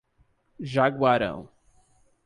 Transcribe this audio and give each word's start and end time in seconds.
Jaguarão 0.71 1.47